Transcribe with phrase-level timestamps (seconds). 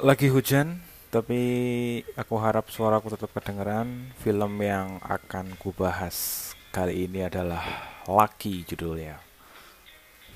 [0.00, 0.80] Lagi hujan,
[1.12, 1.42] tapi
[2.16, 4.16] aku harap suaraku tetap kedengeran.
[4.16, 7.60] Film yang akan kubahas kali ini adalah
[8.08, 9.20] Lucky judulnya.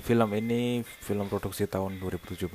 [0.05, 2.45] Film ini film produksi tahun 2017.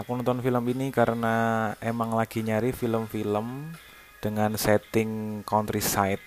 [0.00, 1.36] Aku nonton film ini karena
[1.84, 3.76] emang lagi nyari film-film
[4.24, 6.24] dengan setting countryside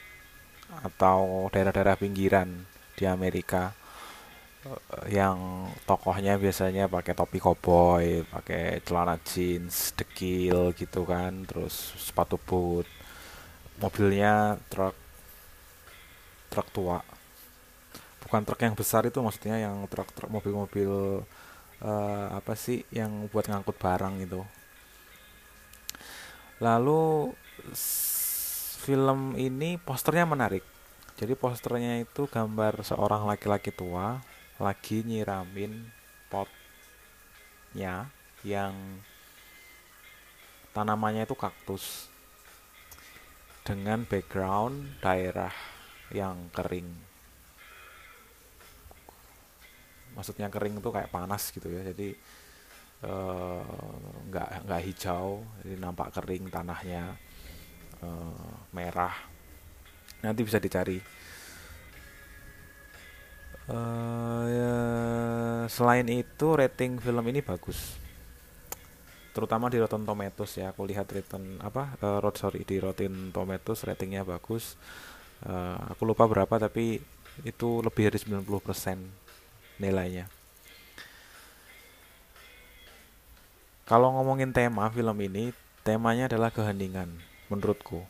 [0.85, 3.73] atau daerah-daerah pinggiran di Amerika
[5.11, 12.87] yang tokohnya biasanya pakai topi koboi, pakai celana jeans, dekil gitu kan, terus sepatu boot,
[13.83, 14.95] mobilnya truk
[16.47, 16.99] truk tua,
[18.23, 21.21] bukan truk yang besar itu maksudnya yang truk-truk mobil-mobil
[21.83, 24.41] uh, apa sih yang buat ngangkut barang itu.
[26.61, 27.33] Lalu
[28.83, 30.63] film ini posternya menarik.
[31.19, 34.23] Jadi posternya itu gambar seorang laki-laki tua
[34.61, 35.89] lagi nyiramin
[36.29, 38.09] potnya
[38.45, 38.73] yang
[40.73, 42.09] tanamannya itu kaktus
[43.63, 45.53] dengan background daerah
[46.11, 46.89] yang kering.
[50.13, 52.13] Maksudnya kering itu kayak panas gitu ya jadi
[53.01, 53.63] eh,
[54.29, 57.17] nggak uh, nggak hijau jadi nampak kering tanahnya
[58.05, 59.15] uh, merah.
[60.21, 61.01] Nanti bisa dicari
[63.69, 64.75] uh, ya,
[65.69, 67.99] selain itu rating film ini bagus.
[69.33, 73.81] Terutama di Rotten Tomatoes ya aku lihat Rotten apa uh, rot sorry di Rotten Tomatoes
[73.85, 74.77] ratingnya bagus.
[75.43, 77.01] Uh, aku lupa berapa tapi
[77.41, 80.29] itu lebih dari 90% nilainya.
[83.83, 85.51] Kalau ngomongin tema film ini
[85.83, 87.11] temanya adalah keheningan
[87.51, 88.05] menurutku.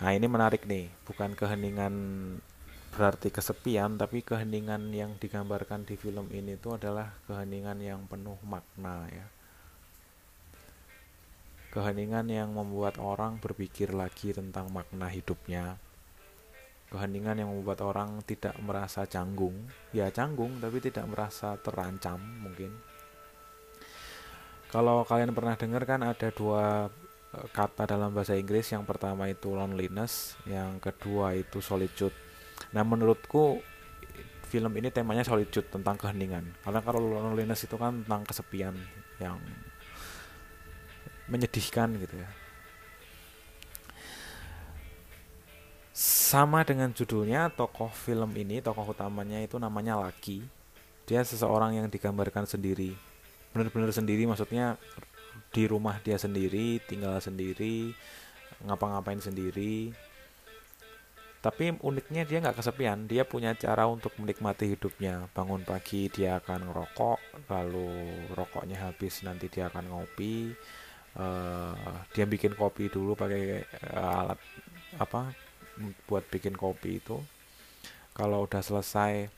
[0.00, 1.92] Nah ini menarik nih bukan keheningan
[2.94, 9.08] berarti kesepian tapi keheningan yang digambarkan di film ini itu adalah keheningan yang penuh makna
[9.10, 9.26] ya.
[11.76, 15.76] Keheningan yang membuat orang berpikir lagi tentang makna hidupnya.
[16.88, 19.68] Keheningan yang membuat orang tidak merasa canggung.
[19.92, 22.72] Ya canggung tapi tidak merasa terancam mungkin.
[24.72, 26.88] Kalau kalian pernah dengar kan ada dua
[27.36, 28.72] eh, kata dalam bahasa Inggris.
[28.72, 32.25] Yang pertama itu loneliness yang kedua itu solitude
[32.74, 33.62] Nah menurutku
[34.46, 36.46] film ini temanya solitude tentang keheningan.
[36.62, 38.74] Karena kalau loneliness itu kan tentang kesepian
[39.18, 39.36] yang
[41.26, 42.30] menyedihkan gitu ya.
[46.26, 50.42] Sama dengan judulnya, tokoh film ini, tokoh utamanya itu namanya Laki.
[51.06, 52.94] Dia seseorang yang digambarkan sendiri.
[53.54, 54.74] Benar-benar sendiri maksudnya
[55.54, 57.94] di rumah dia sendiri, tinggal sendiri,
[58.66, 59.94] ngapa-ngapain sendiri,
[61.44, 63.06] tapi uniknya dia nggak kesepian.
[63.06, 65.28] Dia punya cara untuk menikmati hidupnya.
[65.30, 67.18] Bangun pagi dia akan ngerokok.
[67.52, 67.90] Lalu
[68.32, 70.50] rokoknya habis nanti dia akan ngopi.
[71.16, 71.72] Uh,
[72.12, 74.40] dia bikin kopi dulu pakai uh, alat
[75.00, 75.32] apa
[76.08, 77.20] buat bikin kopi itu.
[78.16, 79.28] Kalau udah selesai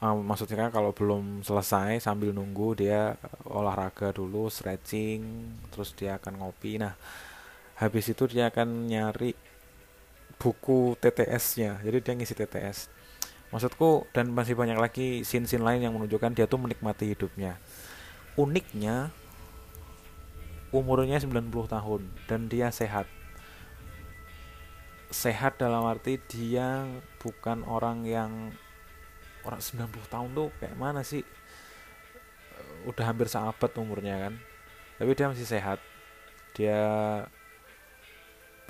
[0.00, 6.80] um, maksudnya kalau belum selesai sambil nunggu dia olahraga dulu stretching terus dia akan ngopi.
[6.80, 6.96] Nah
[7.76, 9.32] habis itu dia akan nyari
[10.42, 12.90] buku TTS-nya jadi dia ngisi TTS
[13.52, 17.60] maksudku dan masih banyak lagi scene-scene lain yang menunjukkan dia tuh menikmati hidupnya.
[18.34, 19.12] Uniknya
[20.72, 23.04] umurnya 90 tahun dan dia sehat.
[25.12, 26.88] Sehat dalam arti dia
[27.20, 28.32] bukan orang yang
[29.44, 31.20] orang 90 tahun tuh kayak mana sih?
[32.88, 34.34] Udah hampir seabad umurnya kan.
[34.96, 35.76] Tapi dia masih sehat.
[36.56, 36.80] Dia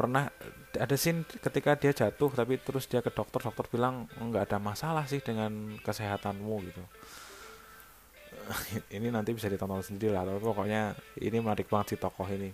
[0.03, 0.27] pernah
[0.75, 5.07] ada scene ketika dia jatuh tapi terus dia ke dokter dokter bilang nggak ada masalah
[5.07, 6.83] sih dengan kesehatanmu gitu.
[8.99, 12.51] Ini nanti bisa ditonton sendiri lah tapi pokoknya ini menarik banget si tokoh ini.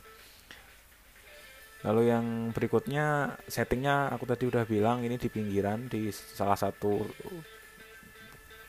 [1.86, 7.06] Lalu yang berikutnya settingnya aku tadi udah bilang ini di pinggiran di salah satu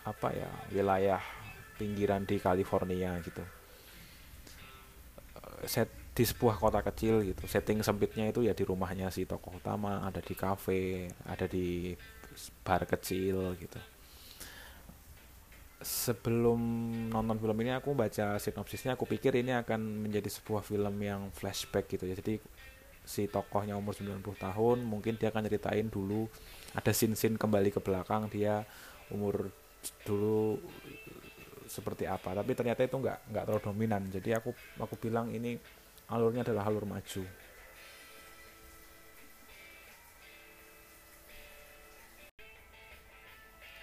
[0.06, 1.20] apa ya wilayah
[1.76, 3.44] pinggiran di California gitu.
[5.68, 7.48] Set di sebuah kota kecil gitu.
[7.48, 11.96] Setting sempitnya itu ya di rumahnya si tokoh utama ada di kafe ada di
[12.68, 13.80] bar kecil gitu.
[15.80, 16.60] Sebelum
[17.08, 21.88] nonton film ini aku baca sinopsisnya aku pikir ini akan menjadi sebuah film yang flashback
[21.88, 22.20] gitu ya.
[22.20, 22.44] Jadi
[23.08, 26.28] si tokohnya umur 90 tahun mungkin dia akan ceritain dulu
[26.76, 28.68] ada scene-scene kembali ke belakang dia
[29.08, 29.48] umur
[30.04, 30.60] dulu
[31.64, 32.36] seperti apa.
[32.36, 34.04] Tapi ternyata itu nggak nggak terlalu dominan.
[34.12, 34.52] Jadi aku
[34.84, 35.79] aku bilang ini
[36.10, 37.24] alurnya adalah alur maju.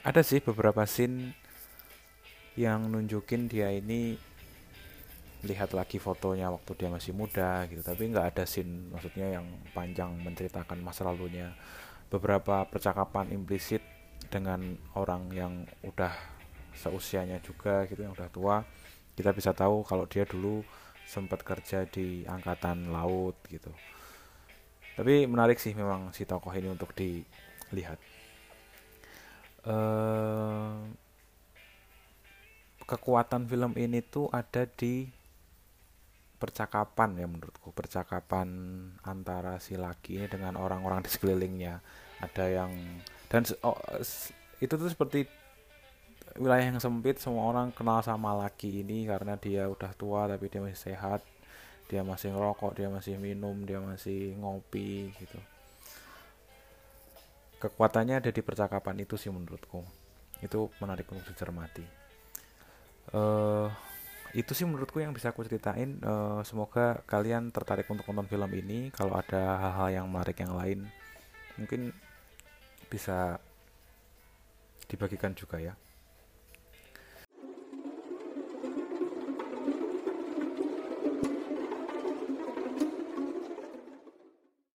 [0.06, 1.34] Ada sih beberapa scene
[2.54, 4.14] yang nunjukin dia ini
[5.42, 7.82] lihat lagi fotonya waktu dia masih muda gitu.
[7.82, 11.54] Tapi nggak ada scene maksudnya yang panjang menceritakan masa lalunya.
[12.06, 13.82] Beberapa percakapan implisit
[14.30, 16.14] dengan orang yang udah
[16.76, 18.56] seusianya juga gitu yang udah tua
[19.16, 20.60] kita bisa tahu kalau dia dulu
[21.06, 23.70] sempat kerja di angkatan laut gitu.
[24.98, 28.02] Tapi menarik sih memang si tokoh ini untuk dilihat.
[29.66, 30.86] Uh,
[32.86, 35.06] kekuatan film ini tuh ada di
[36.36, 37.70] percakapan ya menurutku.
[37.70, 38.48] Percakapan
[39.06, 41.80] antara si laki ini dengan orang-orang di sekelilingnya.
[42.24, 42.72] Ada yang
[43.28, 43.76] dan oh,
[44.62, 45.45] itu tuh seperti
[46.34, 50.58] wilayah yang sempit semua orang kenal sama laki ini karena dia udah tua tapi dia
[50.58, 51.22] masih sehat.
[51.86, 55.38] Dia masih ngerokok dia masih minum dia masih ngopi gitu.
[57.62, 59.86] Kekuatannya ada di percakapan itu sih menurutku.
[60.42, 61.86] Itu menarik untuk dicermati.
[63.14, 63.70] Uh,
[64.34, 66.02] itu sih menurutku yang bisa aku ceritain.
[66.02, 68.90] Uh, semoga kalian tertarik untuk nonton film ini.
[68.90, 70.90] Kalau ada hal-hal yang menarik yang lain
[71.56, 71.94] mungkin
[72.92, 73.40] bisa
[74.86, 75.74] dibagikan juga ya